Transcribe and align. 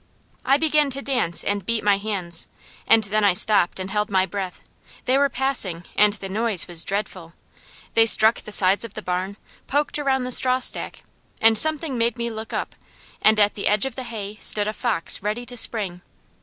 I 0.43 0.57
began 0.57 0.89
to 0.97 1.03
dance 1.03 1.43
and 1.43 1.63
beat 1.63 1.83
my 1.83 1.97
hands, 1.99 2.47
and 2.87 3.03
then 3.03 3.23
I 3.23 3.33
stopped 3.33 3.79
and 3.79 3.91
held 3.91 4.09
my 4.09 4.25
breath. 4.25 4.61
They 5.05 5.15
were 5.15 5.29
passing, 5.29 5.83
and 5.95 6.13
the 6.13 6.27
noise 6.27 6.67
was 6.67 6.83
dreadful. 6.83 7.33
They 7.93 8.07
struck 8.07 8.41
the 8.41 8.51
sides 8.51 8.83
of 8.83 8.95
the 8.95 9.03
barn, 9.03 9.37
poked 9.67 9.99
around 9.99 10.23
the 10.23 10.31
strawstack, 10.31 11.03
and 11.39 11.55
something 11.55 11.99
made 11.99 12.17
me 12.17 12.31
look 12.31 12.51
up, 12.51 12.73
and 13.21 13.39
at 13.39 13.53
the 13.53 13.67
edge 13.67 13.85
of 13.85 13.95
the 13.95 14.01
hay 14.01 14.37
stood 14.39 14.67
a 14.67 14.73
fox 14.73 15.21
ready 15.21 15.45
to 15.45 15.55
spring. 15.55 16.01